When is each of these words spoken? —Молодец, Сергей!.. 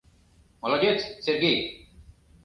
—Молодец, 0.61 0.99
Сергей!.. 1.25 1.59